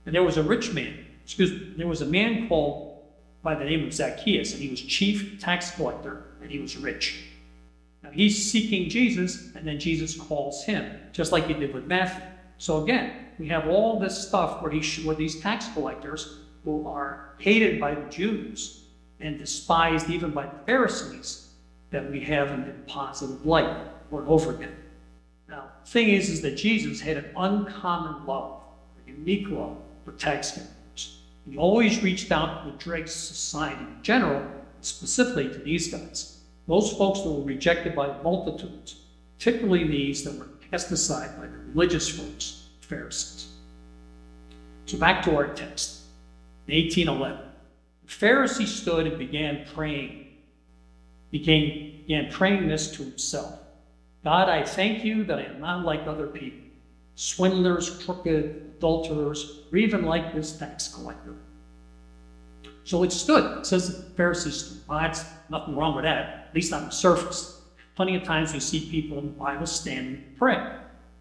[0.07, 3.02] And there was a rich man, excuse there was a man called
[3.42, 7.24] by the name of Zacchaeus, and he was chief tax collector, and he was rich.
[8.02, 12.22] Now he's seeking Jesus, and then Jesus calls him, just like he did with Matthew.
[12.58, 17.35] So again, we have all this stuff where, he, where these tax collectors who are
[17.38, 18.85] hated by the Jews
[19.20, 21.48] and despised even by the Pharisees
[21.90, 23.76] that we have in the positive light
[24.11, 24.76] and over again.
[25.48, 28.61] Now, the thing is, is that Jesus had an uncommon love,
[29.04, 30.58] a unique love for tax.
[31.48, 34.46] He always reached out to the Drake society in general,
[34.81, 36.40] specifically to these guys.
[36.68, 38.96] Those folks that were rejected by multitudes,
[39.38, 43.48] particularly these that were cast aside by the religious folks, Pharisees.
[44.87, 46.00] So back to our text.
[46.68, 47.38] In 1811,
[48.05, 50.26] the Pharisee stood and began praying
[51.33, 53.59] began, began praying this to himself
[54.24, 56.61] God, I thank you that I am not like other people,
[57.16, 61.35] swindlers, crooked, adulterers, or even like this tax collector.
[62.85, 63.59] So it stood.
[63.59, 64.88] It says the Pharisees stood.
[64.88, 67.61] Well, that's nothing wrong with that, at least on the surface.
[67.95, 70.66] Plenty of times we see people in the Bible standing and praying.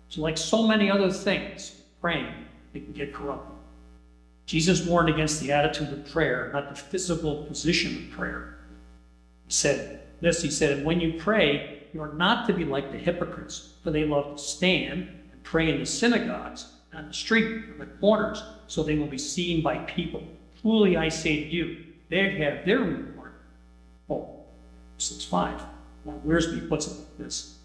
[0.09, 2.33] So, like so many other things, praying,
[2.73, 3.55] it can get corrupted.
[4.47, 8.57] Jesus warned against the attitude of prayer, not the physical position of prayer.
[9.45, 12.91] He said, this, he said, and when you pray, you are not to be like
[12.91, 17.63] the hypocrites, for they love to stand and pray in the synagogues, on the street,
[17.71, 20.23] on the corners, so they will be seen by people.
[20.61, 23.33] Truly I say to you, they have their reward.
[24.09, 24.43] Oh,
[24.97, 25.61] six five.
[26.05, 27.57] Now, Wiersbe puts it like this.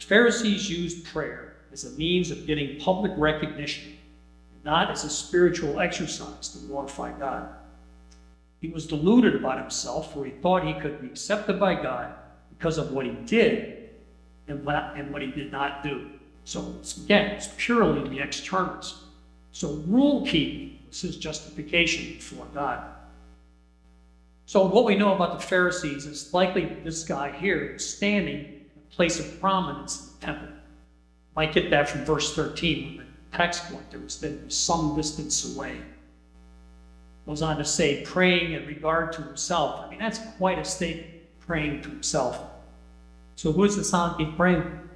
[0.00, 3.98] Pharisees used prayer as a means of getting public recognition,
[4.64, 7.48] not as a spiritual exercise to glorify God.
[8.60, 12.14] He was deluded about himself, for he thought he could be accepted by God
[12.56, 13.90] because of what he did
[14.46, 16.10] and what he did not do.
[16.48, 19.04] So again, it's purely the externals.
[19.52, 22.86] So rule keeping was his justification before God.
[24.46, 28.94] So what we know about the Pharisees is likely this guy here standing in a
[28.94, 30.48] place of prominence in the temple.
[31.36, 35.76] Might get that from verse 13 when the tax collector was then some distance away
[37.26, 39.84] goes on to say, praying in regard to himself.
[39.84, 42.40] I mean, that's quite a statement, praying to himself.
[43.36, 44.87] So who is the sound he's praying?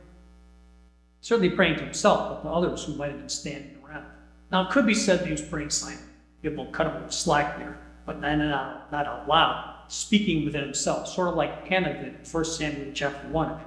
[1.23, 4.05] Certainly praying to himself, but to others who might have been standing around.
[4.51, 6.09] Now, it could be said that he was praying silently.
[6.43, 9.85] People cut him a slack there, but not, not, not out loud.
[9.87, 13.61] speaking within himself, sort of like Hannah did in 1 Samuel chapter 1.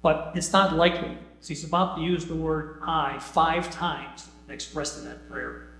[0.00, 1.18] But it's not likely.
[1.40, 5.74] So he's about to use the word I five times expressed in that prayer.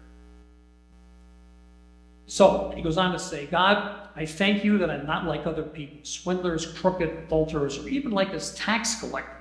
[2.26, 5.62] So he goes on to say, God, I thank you that I'm not like other
[5.62, 9.35] people, swindlers, crooked, adulterers, or even like this tax collector.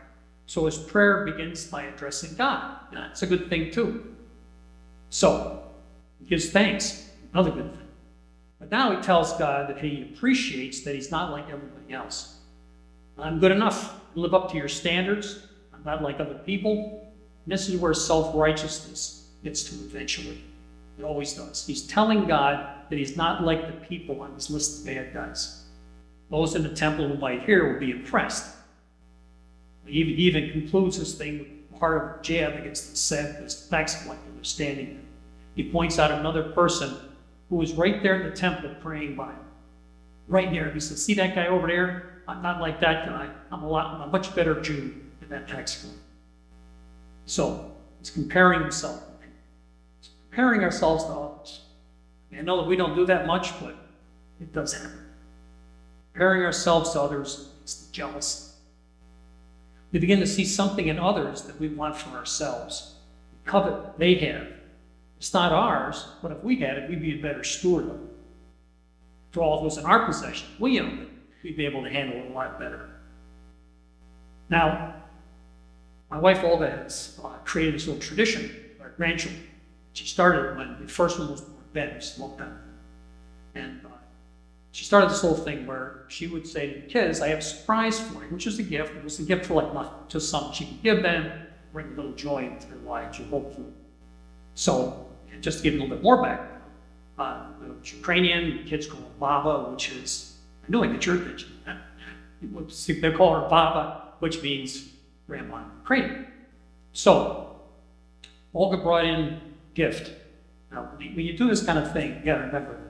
[0.45, 2.77] So his prayer begins by addressing God.
[2.91, 4.15] That's a good thing too.
[5.09, 5.63] So
[6.19, 7.87] he gives thanks, another good thing.
[8.59, 12.39] But now he tells God that he appreciates that he's not like everybody else.
[13.17, 13.95] I'm good enough.
[14.15, 15.39] I live up to your standards.
[15.73, 17.13] I'm not like other people.
[17.43, 20.43] And this is where self righteousness gets to eventually.
[20.97, 21.65] It always does.
[21.65, 25.65] He's telling God that he's not like the people on this list of bad guys.
[26.31, 28.54] Those in the temple who might hear will be impressed.
[29.85, 34.25] He even concludes this thing with part of jab against the set, this tax collector.
[35.55, 36.95] He points out another person
[37.49, 39.39] who was right there in the temple praying by him.
[40.27, 40.71] Right there.
[40.71, 42.21] He says, See that guy over there?
[42.27, 43.29] I'm not like that guy.
[43.51, 46.01] I'm a lot, I'm a much better Jew than that tax collector.
[47.25, 49.01] So he's comparing himself.
[50.01, 51.61] He's comparing ourselves to others.
[52.37, 53.75] I know that we don't do that much, but
[54.41, 55.05] it does happen.
[56.11, 58.44] Comparing ourselves to others is jealous.
[59.91, 62.95] We begin to see something in others that we want for ourselves.
[63.31, 64.47] We covet what they have.
[65.17, 68.09] It's not ours, but if we had it, we'd be a better steward of it.
[69.31, 71.07] For all was in our possession, we own it.
[71.43, 72.89] We'd be able to handle it a lot better.
[74.49, 74.95] Now,
[76.09, 79.43] my wife Olga has uh, created this little tradition for our grandchildren.
[79.93, 82.51] She started when the first one was born, Ben, was smoked out.
[83.55, 83.89] And uh,
[84.75, 87.41] she started this whole thing where she would say to the kids, I have a
[87.41, 88.93] surprise for you, which is a gift.
[88.93, 91.31] It was a gift for like nothing, just something she could give them,
[91.71, 93.71] bring a little joy into their lives, or hopefully.
[94.53, 95.07] So,
[95.39, 96.61] just to give a little bit more background,
[97.17, 97.45] uh,
[97.85, 101.53] Ukrainian, kids call it Baba, which is, I know get your attention.
[102.41, 104.89] They call her Baba, which means
[105.25, 106.27] grandma in Ukrainian.
[106.91, 107.61] So,
[108.53, 109.39] Olga brought in
[109.73, 110.11] gift.
[110.69, 112.84] Now, when you do this kind of thing, you gotta remember,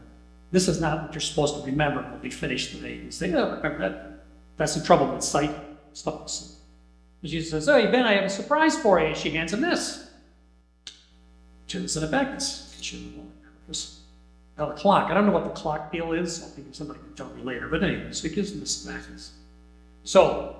[0.56, 2.96] this is not what you're supposed to remember when we finish today.
[2.96, 4.24] You say, oh, remember that.
[4.56, 5.54] That's the trouble with sight
[5.92, 6.32] stuff.
[7.26, 9.14] She says, oh, Ben, I have a surprise for you.
[9.16, 10.10] She hands him this.
[11.66, 12.72] Which is an abacus.
[14.58, 15.12] Now, the clock.
[15.12, 16.42] I don't know what the clock deal is.
[16.42, 17.68] I think somebody can tell me later.
[17.68, 19.34] But anyway, so he gives him this abacus.
[20.06, 20.56] So,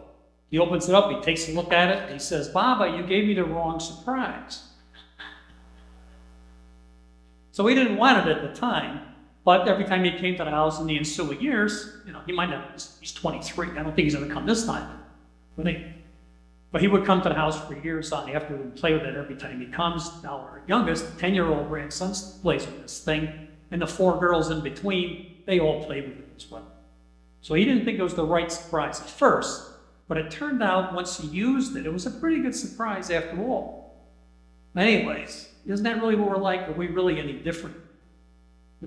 [0.50, 3.26] he opens it up, he takes a look at it, he says, Baba, you gave
[3.28, 4.64] me the wrong surprise.
[7.52, 9.15] So he didn't want it at the time,
[9.46, 12.34] but every time he came to the house in the ensuing years, you know, he
[12.34, 15.00] might not, he's 23, I don't think he's to come this time.
[15.56, 15.86] But he,
[16.72, 19.16] but he would come to the house for years on after and play with it
[19.16, 20.12] every time he comes.
[20.24, 25.44] Now our youngest, 10-year-old grandson, plays with this thing, and the four girls in between,
[25.46, 26.66] they all play with it as well.
[27.42, 29.72] So he didn't think it was the right surprise at first,
[30.08, 33.40] but it turned out once he used it, it was a pretty good surprise after
[33.44, 33.96] all.
[34.76, 36.68] Anyways, isn't that really what we're like?
[36.68, 37.76] Are we really any different?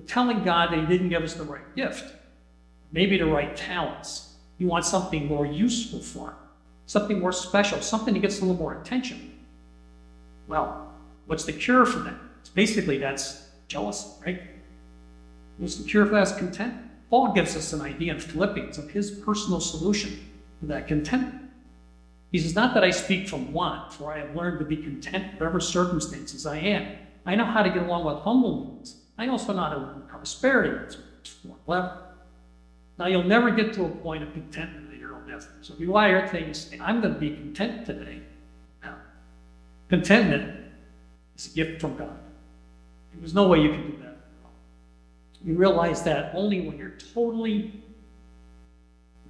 [0.07, 2.15] Telling God that He didn't give us the right gift,
[2.91, 4.35] maybe the right talents.
[4.57, 6.37] You want something more useful for Him,
[6.85, 9.39] something more special, something that gets a little more attention.
[10.47, 10.91] Well,
[11.27, 12.15] what's the cure for that?
[12.41, 14.41] It's basically that's jealousy, right?
[15.57, 16.23] What's the cure for that?
[16.23, 16.73] Is content.
[17.09, 20.19] Paul gives us an idea in Philippians of his personal solution
[20.61, 21.49] to that contentment.
[22.31, 25.33] He says, Not that I speak from want, for I have learned to be content
[25.33, 26.95] whatever circumstances I am.
[27.25, 28.98] I know how to get along with humble means.
[29.19, 30.97] I also know how to live in prosperity.
[31.67, 35.51] Now, you'll never get to a point of contentment in your own effort.
[35.61, 38.21] So if you wire things, I'm going to be content today.
[39.89, 40.57] Contentment
[41.35, 42.17] is a gift from God.
[43.15, 44.17] There's no way you can do that.
[45.43, 47.73] You realize that only when you're totally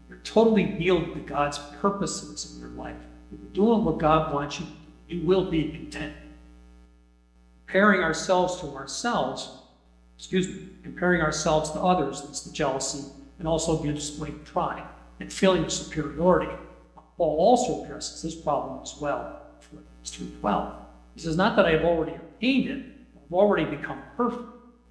[0.10, 2.96] you're totally yielded to God's purposes in your life.
[3.32, 4.66] If you're doing what God wants you
[5.10, 6.14] you will be content.
[7.66, 9.50] Comparing ourselves to ourselves,
[10.20, 13.06] excuse me, comparing ourselves to others leads to jealousy
[13.40, 14.84] and also way to pride
[15.22, 16.52] and feeling of superiority.
[17.18, 19.42] Paul also addresses this problem as well.
[20.04, 20.76] 3.12.
[21.16, 24.44] He says, Not that I have already obtained it, I've already become perfect,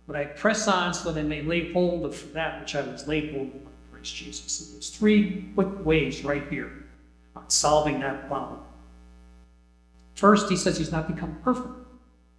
[0.07, 3.07] but I press on so that I may lay hold of that which I was
[3.07, 4.63] laid hold of Christ Jesus.
[4.63, 6.87] And there's three quick ways right here
[7.37, 8.61] on solving that problem.
[10.15, 11.75] First, he says he's not become perfect.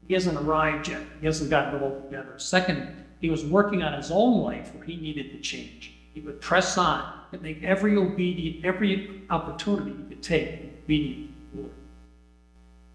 [0.10, 1.04] He hasn't arrived yet.
[1.20, 2.34] He hasn't gotten it all together.
[2.38, 5.94] Second, he was working on his own life where he needed to change.
[6.16, 11.70] He would press on and make every obedient, every opportunity he could take obedient Lord.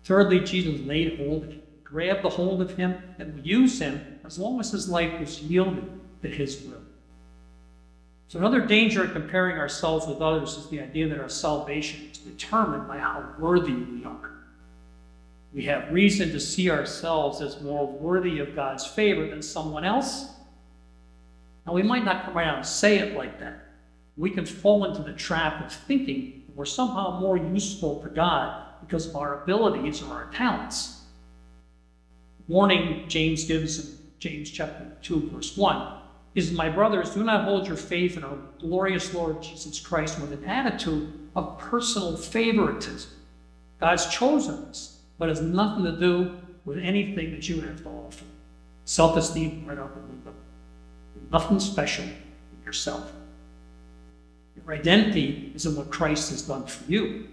[0.03, 4.19] Thirdly, Jesus laid hold of him, grabbed the hold of him, and would use him
[4.25, 5.89] as long as his life was yielded
[6.23, 6.83] to his will.
[8.27, 12.19] So, another danger in comparing ourselves with others is the idea that our salvation is
[12.19, 14.34] determined by how worthy we are.
[15.55, 20.27] We have reason to see ourselves as more worthy of God's favor than someone else.
[21.65, 23.65] Now, we might not come right out and say it like that.
[24.17, 29.07] We can fall into the trap of thinking we're somehow more useful to God because
[29.07, 31.03] of our abilities or our talents.
[32.47, 35.99] Warning James gives in James chapter 2, verse 1
[36.35, 40.33] is, My brothers, do not hold your faith in our glorious Lord Jesus Christ with
[40.33, 43.11] an attitude of personal favoritism.
[43.81, 48.25] God's chosen us, but has nothing to do with anything that you have to offer.
[48.85, 50.35] Self esteem right up the window.
[51.33, 53.13] Nothing special in yourself.
[54.57, 57.29] Your identity is in what Christ has done for you,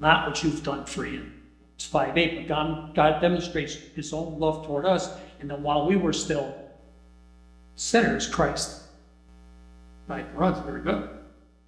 [0.00, 1.42] not what you've done for him.
[1.74, 5.86] It's 5 8, but God, God demonstrates his own love toward us, and that while
[5.86, 6.54] we were still
[7.74, 8.82] sinners, Christ
[10.08, 10.64] died for us.
[10.64, 11.08] Very good.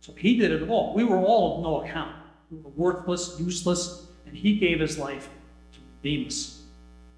[0.00, 0.94] So he did it all.
[0.94, 2.14] We were all of no account.
[2.50, 5.28] We were worthless, useless, and he gave his life
[6.04, 6.62] us.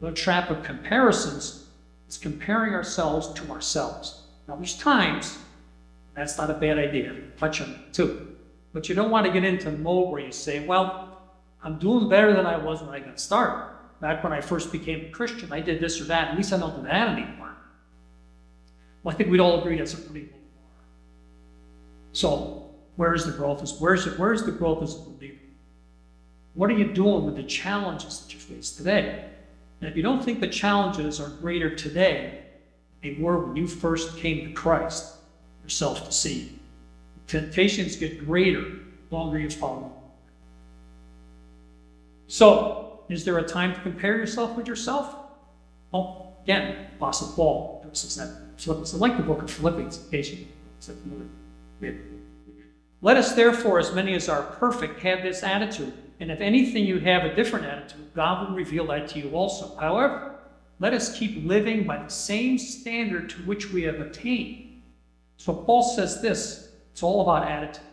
[0.01, 1.68] The trap of comparisons
[2.09, 4.22] is comparing ourselves to ourselves.
[4.46, 5.38] Now, there's times
[6.14, 7.14] that's not a bad idea.
[7.37, 8.37] Touch on it too.
[8.72, 11.18] But you don't want to get into a mode where you say, well,
[11.62, 13.72] I'm doing better than I was when I got started.
[14.01, 16.29] Back when I first became a Christian, I did this or that.
[16.29, 17.57] At least I don't do that anymore.
[19.03, 20.85] Well, I think we'd all agree that's a pretty low bar.
[22.12, 23.62] So, where is the growth?
[23.81, 24.07] Where's?
[24.18, 25.36] Where's the growth as a believer?
[26.57, 29.27] What are you doing with the challenges that you face today?
[29.81, 32.45] And if you don't think the challenges are greater today,
[33.03, 35.16] they were when you first came to Christ,
[35.62, 36.59] you're self-deceived.
[37.27, 39.92] Temptations get greater the longer you follow.
[42.27, 45.14] So, is there a time to compare yourself with yourself?
[45.92, 50.47] Well, again, Apostle Paul addresses that it's like the book of Philippians, in case you
[53.03, 55.92] Let us therefore, as many as are perfect, have this attitude.
[56.20, 59.76] And if anything you have a different attitude, God will reveal that to you also.
[59.76, 60.37] However,
[60.79, 64.83] let us keep living by the same standard to which we have attained.
[65.37, 67.85] So Paul says this it's all about attitude.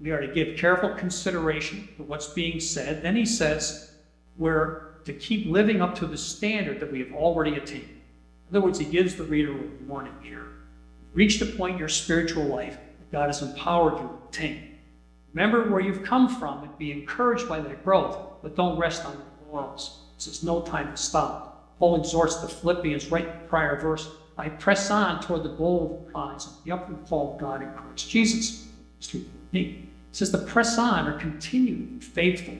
[0.00, 3.02] We are to give careful consideration to what's being said.
[3.02, 3.92] Then he says
[4.38, 8.00] we're to keep living up to the standard that we have already attained.
[8.50, 10.46] In other words, he gives the reader a warning here.
[11.12, 14.69] Reach the point in your spiritual life that God has empowered you to attain.
[15.32, 19.12] Remember where you've come from and be encouraged by that growth, but don't rest on
[19.12, 20.00] your laurels.
[20.16, 21.76] This is no time to stop.
[21.78, 24.08] Paul exhorts the Philippians right in the prior verse
[24.40, 27.62] I press on toward the goal of the prize of the upward call of God
[27.62, 28.66] in Christ Jesus.
[29.52, 32.54] He says to press on or continue faithful.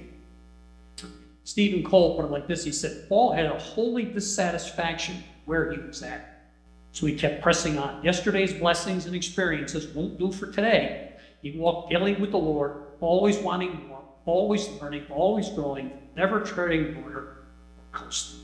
[1.44, 5.78] Steven Cole put it like this He said, Paul had a holy dissatisfaction where he
[5.78, 6.50] was at.
[6.92, 8.04] So he kept pressing on.
[8.04, 11.10] Yesterday's blessings and experiences won't do for today.
[11.42, 17.03] He walked daily with the Lord, always wanting more, always learning, always growing, never treading
[17.03, 17.44] water or
[17.92, 18.40] coasting.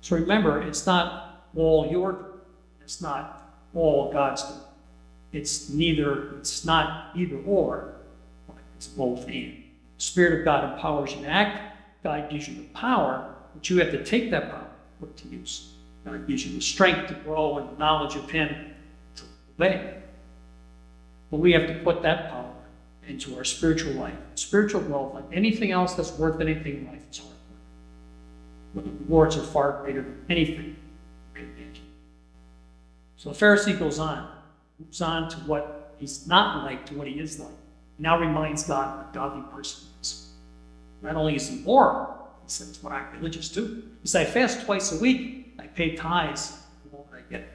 [0.00, 2.40] So remember, it's not all your,
[2.82, 4.44] it's not all God's.
[5.32, 7.94] It's neither, it's not either or,
[8.76, 9.64] it's both and.
[9.98, 11.76] The Spirit of God empowers you to act.
[12.02, 15.72] God gives you the power, but you have to take that power, put to use.
[16.04, 18.48] God gives you the strength to grow and the knowledge of Him
[19.16, 19.24] to
[19.56, 19.98] obey.
[21.30, 22.52] But we have to put that power
[23.06, 24.14] into our spiritual life.
[24.34, 27.32] Spiritual growth, like anything else that's worth anything in life, is hard
[28.74, 28.84] work.
[28.84, 30.76] The rewards are far greater than anything you
[31.34, 31.84] can imagine.
[33.16, 34.30] So the Pharisee goes on,
[34.78, 37.48] moves on to what he's not like to what he is like.
[37.96, 40.30] He now reminds God what a godly person is.
[41.02, 43.82] Not only is he moral, he says, what I'm religious too.
[44.02, 45.54] He says, I fast twice a week.
[45.58, 46.58] I pay tithes
[46.90, 47.48] what I get.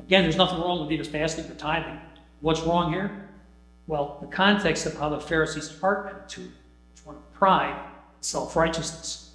[0.00, 1.98] Again, there's nothing wrong with either fasting or tithing.
[2.40, 3.28] What's wrong here?
[3.86, 6.52] Well, the context of how the Pharisees' heart attitude
[6.92, 7.78] was one of pride,
[8.20, 9.32] self righteousness.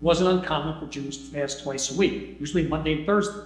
[0.00, 3.42] Wasn't uncommon for Jews to fast twice a week, usually Monday and Thursday.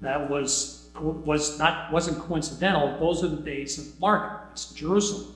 [0.00, 2.96] That was was not wasn't coincidental.
[3.00, 5.34] Those are the days of market in Jerusalem.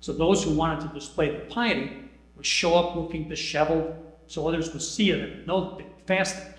[0.00, 1.92] So those who wanted to display the piety
[2.36, 3.94] would show up looking disheveled,
[4.26, 5.20] so others would see it.
[5.20, 6.54] and know they fasted.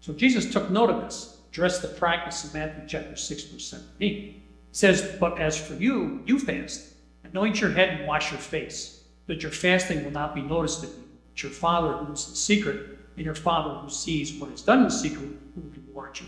[0.00, 4.42] So Jesus took note of this, addressed the practice in Matthew chapter 6, verse 17.
[4.78, 9.42] Says, But as for you, you fast, anoint your head and wash your face, that
[9.42, 11.04] your fasting will not be noticed of you.
[11.32, 14.84] But your Father who is in secret, and your Father who sees what is done
[14.84, 16.26] in secret will reward you.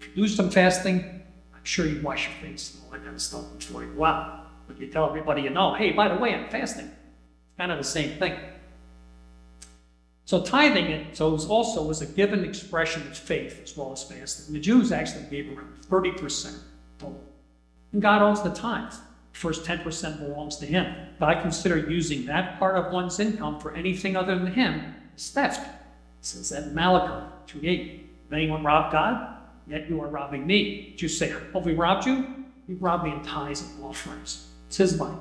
[0.00, 1.00] If you do some fasting,
[1.52, 4.04] I'm sure you wash your face and all that kind of stuff before you go
[4.04, 4.46] out.
[4.68, 6.86] But you tell everybody you know, hey, by the way, I'm fasting.
[6.86, 8.38] It's kind of the same thing.
[10.30, 14.04] So tithing it so it also was a given expression of faith as well as
[14.04, 14.54] fasting.
[14.54, 16.56] The Jews actually gave around 30%
[17.00, 17.20] total.
[17.92, 18.94] And God owns the tithe.
[19.32, 20.94] First 10% belongs to him.
[21.18, 25.32] But I consider using that part of one's income for anything other than him is
[25.32, 25.66] theft.
[25.66, 28.00] It says that Malachi 2.8.
[28.26, 30.94] If anyone rob God, yet you are robbing me.
[30.96, 32.24] You say, have we robbed you?
[32.68, 34.46] You robbed me in tithes and offerings.
[34.68, 35.18] It's his money.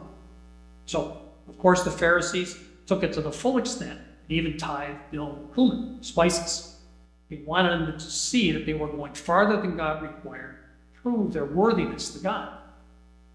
[0.86, 4.00] So, of course, the Pharisees took it to the full extent
[4.30, 6.78] and even tithed dill cumin, spices.
[7.30, 10.58] He wanted them to see that they were going farther than God required,
[11.02, 12.54] prove their worthiness to God.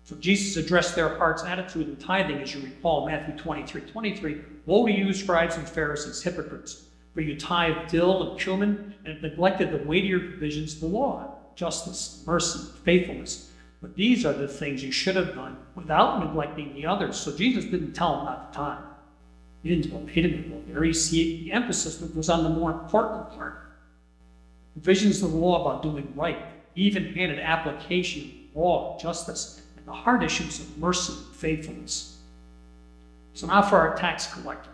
[0.04, 4.40] So Jesus addressed their heart's attitude in tithing, as you recall, Matthew 23 23.
[4.66, 9.22] Woe to you, scribes and Pharisees, hypocrites, for you tithe dill and cumin and have
[9.22, 13.52] neglected the weightier provisions of the law justice, mercy, faithfulness.
[13.80, 17.16] But these are the things you should have done without neglecting the others.
[17.16, 18.93] So Jesus didn't tell them not to tithe.
[19.64, 20.84] He didn't go, he didn't go there.
[20.84, 23.62] He see the emphasis was on the more important part.
[24.74, 26.38] The visions of the law about doing right,
[26.74, 32.18] even-handed application of law, justice, and the hard issues of mercy and faithfulness.
[33.32, 34.70] So now for our tax collector,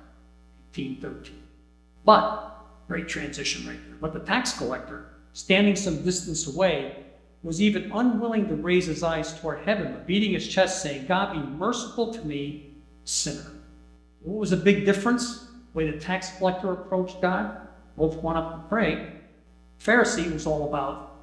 [0.74, 1.40] 1813.
[2.04, 2.56] But,
[2.88, 3.96] great transition right there.
[4.00, 7.04] But the tax collector, standing some distance away,
[7.44, 11.32] was even unwilling to raise his eyes toward heaven, but beating his chest, saying, God
[11.32, 12.74] be merciful to me,
[13.04, 13.52] sinner.
[14.22, 15.40] What was the big difference?
[15.72, 17.68] The way the tax collector approached God?
[17.96, 19.12] Both went up to pray.
[19.78, 21.16] Pharisee was all about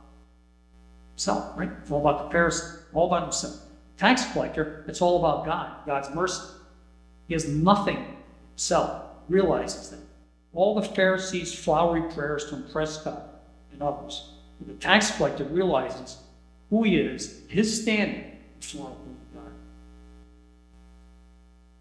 [1.12, 1.72] himself, right?
[1.82, 3.62] It's all about the Pharisee, all about himself.
[3.98, 6.44] Tax collector, it's all about God, God's mercy.
[7.28, 8.18] He has nothing
[8.52, 10.00] himself, realizes that.
[10.54, 13.22] All the Pharisees' flowery prayers to impress God
[13.72, 14.32] and others.
[14.60, 16.18] But the tax collector realizes
[16.70, 18.96] who he is, his standing before.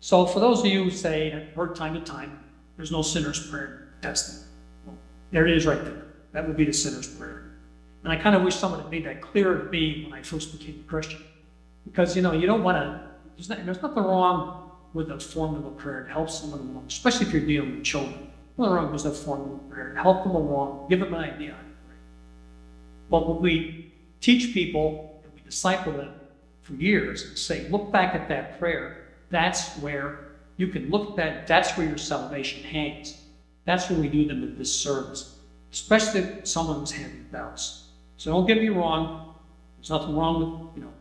[0.06, 2.38] So, for those of you who say, I've heard time to time,
[2.76, 4.46] there's no sinner's prayer testing.
[4.84, 4.96] Well,
[5.32, 6.04] there it is right there.
[6.30, 7.56] That would be the sinner's prayer.
[8.04, 10.56] And I kind of wish someone had made that clearer to me when I first
[10.56, 11.24] became a Christian.
[11.84, 13.00] Because, you know, you don't want to,
[13.34, 16.84] there's, not, there's nothing wrong with a form of a prayer to help someone along,
[16.86, 18.30] especially if you're dealing with children.
[18.58, 21.56] Nothing wrong with a form of a prayer help them along, give them an idea.
[23.10, 26.12] But when we teach people and we disciple them
[26.62, 31.16] for years and say, look back at that prayer, that's where you can look at
[31.16, 33.20] that, that's where your salvation hangs.
[33.64, 35.38] That's where we do them a disservice,
[35.72, 37.88] especially if someone who's having doubts.
[38.16, 39.34] So don't get me wrong,
[39.76, 40.92] there's nothing wrong with, you know,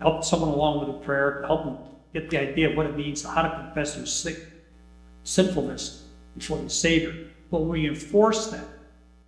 [0.00, 1.78] help someone along with a prayer, help them
[2.12, 4.38] get the idea of what it means, how to confess their sick,
[5.24, 6.04] sinfulness
[6.36, 7.28] before the Savior.
[7.50, 8.66] But we enforce that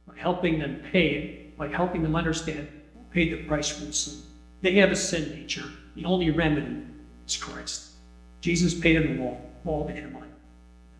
[0.06, 2.68] by helping them pay it, by helping them understand
[3.10, 4.22] pay the price for the sin.
[4.60, 5.64] They have a sin nature.
[5.94, 6.82] The only remedy
[7.26, 7.87] is Christ.
[8.40, 10.16] Jesus paid it all, all to him.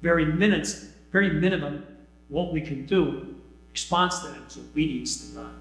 [0.03, 1.85] Very minutes, very minimum,
[2.29, 3.35] what we can do
[3.73, 5.55] response to that is obedience to God.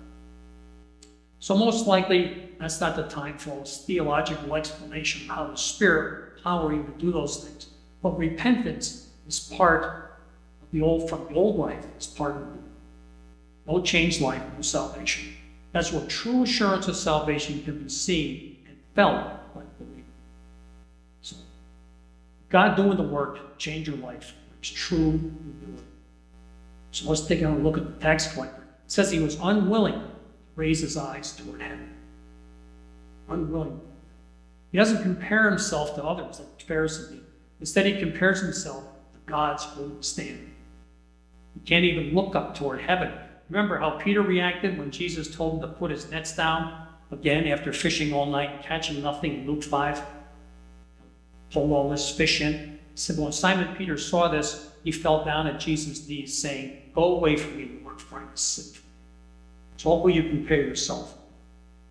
[1.39, 6.43] So most likely, that's not the time for a theological explanation of how the Spirit
[6.43, 7.67] power you to do those things.
[8.01, 9.84] But repentance is part
[10.61, 12.61] of the old from the old life, is part of it.
[13.67, 15.34] No changed life, no salvation.
[15.73, 19.38] That's where true assurance of salvation can be seen and felt
[19.80, 19.86] the
[22.50, 25.32] God doing the work change your life It's true.
[26.91, 28.62] So let's take a look at the tax collector.
[28.62, 30.10] It says he was unwilling to
[30.56, 31.93] raise his eyes toward heaven.
[33.30, 33.82] Unwilling.
[34.72, 37.22] He doesn't compare himself to others like did.
[37.60, 38.84] Instead, he compares himself
[39.14, 40.50] to God's holy standard.
[41.54, 43.12] He can't even look up toward heaven.
[43.50, 47.72] Remember how Peter reacted when Jesus told him to put his nets down again after
[47.74, 50.02] fishing all night, and catching nothing in Luke 5?
[51.52, 52.80] Pulled all this fish in.
[52.95, 57.38] He When Simon Peter saw this, he fell down at Jesus' knees, saying, Go away
[57.38, 58.84] from me, Lord, for I am sinful.
[59.78, 61.18] So what will you compare yourself?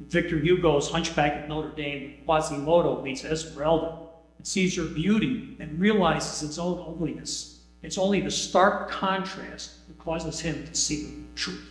[0.01, 3.99] Victor Hugo's Hunchback of Notre Dame, Quasimodo meets Esmeralda
[4.37, 7.61] and sees her beauty and realizes its own ugliness.
[7.83, 11.71] It's only the stark contrast that causes him to see the truth.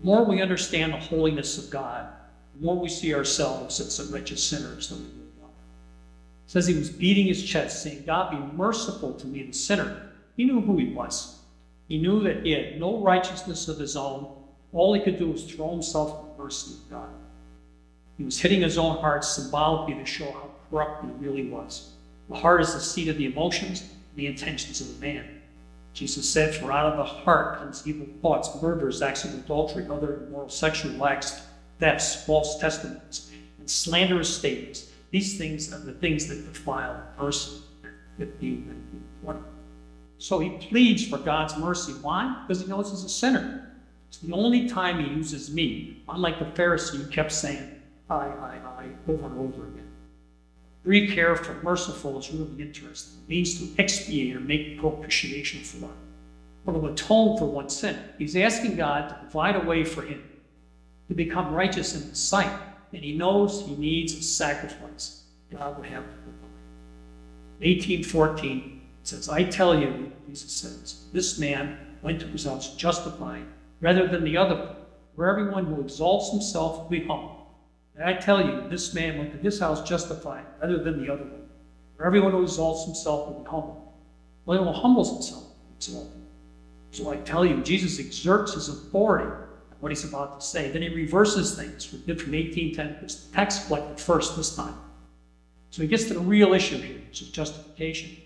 [0.00, 2.08] The more we understand the holiness of God,
[2.54, 5.19] the more we see ourselves as the wretched sinners than we
[6.50, 10.10] says he was beating his chest, saying, God be merciful to me, the sinner.
[10.36, 11.38] He knew who he was.
[11.86, 14.26] He knew that he had no righteousness of his own.
[14.72, 17.08] All he could do was throw himself in the mercy of God.
[18.18, 21.92] He was hitting his own heart symbolically to show how corrupt he really was.
[22.28, 25.42] The heart is the seat of the emotions and the intentions of the man.
[25.92, 30.24] Jesus said, For out of the heart comes evil thoughts, murders, acts of adultery, other
[30.26, 31.42] immoral sexual acts,
[31.78, 33.30] thefts, false testimonies,
[33.60, 34.89] and slanderous statements.
[35.10, 37.62] These things are the things that defile a person.
[38.18, 39.40] 15, 19, 20.
[40.18, 41.92] So he pleads for God's mercy.
[42.02, 42.44] Why?
[42.46, 43.72] Because he knows he's a sinner.
[44.08, 47.80] It's the only time he uses me, unlike the Pharisee who kept saying,
[48.10, 49.88] I, I, I, over and over again.
[50.84, 53.22] Greek here for merciful is really interesting.
[53.22, 55.90] It means to expiate or make propitiation for,
[56.66, 57.96] or to atone for one's sin.
[58.18, 60.22] He's asking God to provide a way for him
[61.08, 62.50] to become righteous in his sight.
[62.92, 65.22] And he knows he needs a sacrifice.
[65.52, 66.50] God will have to provide.
[67.60, 73.44] 1814 says, I tell you, Jesus says, this man went to his house justified
[73.80, 74.74] rather than the other,
[75.14, 77.36] for everyone who exalts himself will be humbled.
[77.94, 81.24] And I tell you, this man went to his house justified rather than the other
[81.24, 81.48] one.
[81.96, 83.88] For everyone who exalts himself will be humbled.
[84.46, 85.44] Well, who humbles himself.
[86.92, 89.30] So I tell you, Jesus exerts his authority
[89.80, 90.70] what he's about to say.
[90.70, 91.84] Then he reverses things.
[91.84, 94.74] From 1810, it's the tax collector first this time.
[95.70, 98.16] So he gets to the real issue here, which is justification.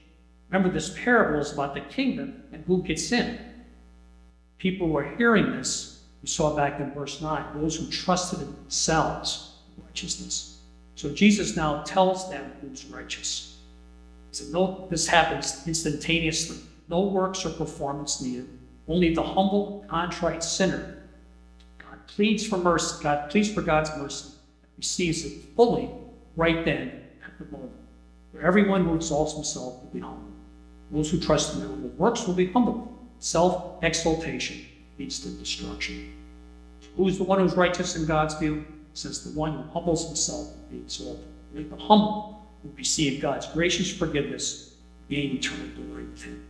[0.51, 3.39] Remember, this parable is about the kingdom and who gets in.
[4.59, 8.55] People who are hearing this, we saw back in verse 9, those who trusted in
[8.55, 10.63] themselves, righteousness.
[10.97, 13.59] So Jesus now tells them who's righteous.
[14.31, 16.59] He said, No, this happens instantaneously.
[16.89, 18.49] No works or performance needed.
[18.87, 21.04] Only the humble, contrite sinner
[22.07, 24.31] pleads for mercy, God pleads for God's mercy,
[24.77, 25.91] receives it fully
[26.37, 27.73] right then at the moment.
[28.33, 30.33] For everyone who exalts himself will be humbled.
[30.91, 32.89] Those who trust in their own works will be humbled.
[33.19, 34.65] Self exaltation
[34.99, 36.13] leads to destruction.
[36.97, 38.65] Who's the one who's righteous in God's view?
[38.93, 41.25] Says the one who humbles himself will be exalted.
[41.55, 44.75] The humble will receive God's gracious forgiveness,
[45.09, 46.45] gain eternal glory with him.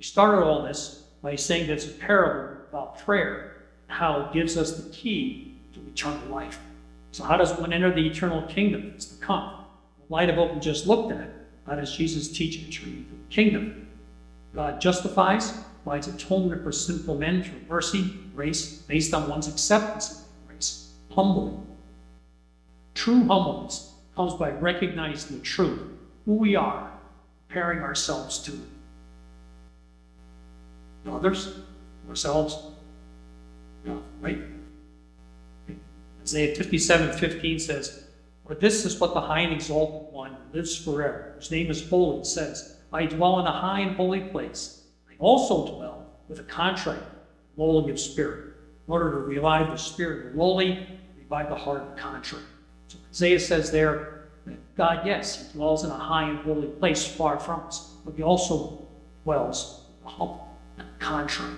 [0.00, 3.51] Started all this by saying that it's a parable about prayer
[3.92, 6.58] how gives us the key to eternal life.
[7.12, 9.64] So, how does one enter the eternal kingdom that's to come?
[9.98, 11.28] In light of what we just looked at,
[11.66, 13.88] how does Jesus teach entry into the kingdom?
[14.54, 20.48] God justifies, provides atonement for sinful men through mercy, grace, based on one's acceptance of
[20.48, 21.52] grace, humbly.
[22.94, 25.80] True humbleness comes by recognizing the truth,
[26.24, 26.90] who we are,
[27.48, 28.52] preparing ourselves to
[31.10, 31.58] others,
[32.08, 32.71] ourselves,
[34.20, 34.38] right?
[36.22, 38.04] Isaiah 57 15 says,
[38.46, 42.24] For this is what the high and exalted one lives forever, whose name is holy,
[42.24, 44.84] says, I dwell in a high and holy place.
[45.10, 47.02] I also dwell with a contrite,
[47.56, 48.54] lowly of spirit,
[48.86, 50.86] in order to revive the spirit of the lowly,
[51.18, 52.42] revive the heart of the contrite.
[52.88, 57.06] So Isaiah says there that God, yes, he dwells in a high and holy place
[57.06, 58.86] far from us, but he also
[59.24, 61.56] dwells humble and contrite.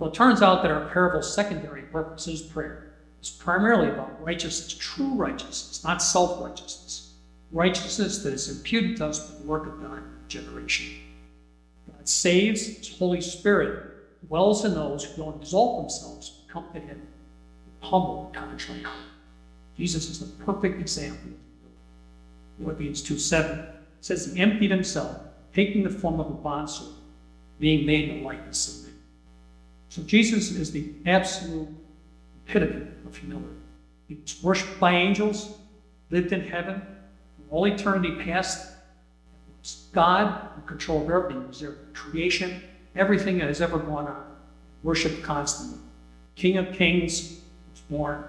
[0.00, 2.94] Well, it turns out that our parable's secondary purpose is prayer.
[3.20, 7.12] It's primarily about righteousness, true righteousness, not self righteousness.
[7.52, 10.86] Righteousness that is imputed to us by the work of God in generation.
[11.92, 17.06] God saves, His Holy Spirit dwells in those who don't exalt themselves, come to Him
[17.82, 18.86] humble contrite.
[19.76, 21.30] Jesus is the perfect example.
[22.58, 23.66] Philippians 2 7
[24.00, 25.16] says he emptied himself,
[25.54, 26.96] taking the form of a bondservant,
[27.58, 28.90] being made in the likeness of
[29.90, 31.68] so Jesus is the absolute
[32.46, 33.56] epitome of humility.
[34.06, 35.58] He was worshipped by angels,
[36.10, 38.72] lived in heaven, from all eternity past.
[39.60, 41.42] was God who controlled everything.
[41.42, 42.62] He was there creation,
[42.94, 44.24] everything that has ever gone on.
[44.84, 45.80] Worshipped constantly.
[46.36, 47.40] King of Kings
[47.72, 48.24] was born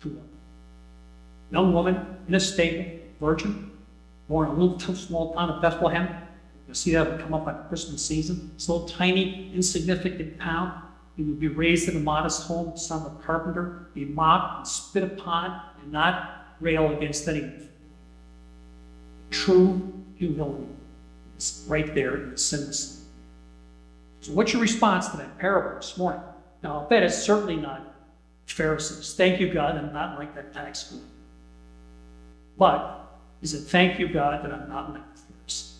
[0.00, 2.90] to a young woman in a stable,
[3.20, 3.70] virgin,
[4.30, 6.08] born in a little small town of Bethlehem.
[6.66, 8.50] You'll see that come up on Christmas season.
[8.54, 10.82] It's a little tiny, insignificant town.
[11.16, 14.68] He would be raised in a modest home, son of a carpenter, be mocked and
[14.68, 17.68] spit upon, and not rail against anyone.
[19.30, 20.66] True humility
[21.38, 23.04] is right there in the sinless.
[24.20, 26.20] So, what's your response to that parable this morning?
[26.62, 27.94] Now, I bet it's certainly not
[28.46, 29.14] Pharisees.
[29.14, 31.08] Thank you, God, I'm not like that tax collector.
[32.58, 33.06] But
[33.42, 35.74] is it thank you, God, that I'm not like the Pharisees?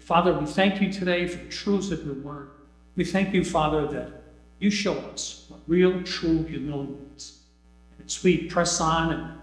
[0.00, 2.50] Father, we thank you today for the truths of your word.
[2.98, 4.10] We thank you, Father, that
[4.58, 7.38] you show us what real, true humility is.
[7.96, 9.38] And as we press on and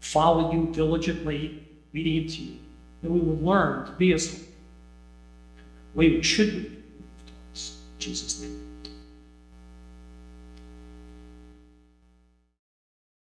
[0.00, 2.58] follow you diligently, obedient to you,
[3.02, 4.44] that we will learn to be as
[5.94, 6.82] we should be.
[7.98, 8.65] Jesus' name.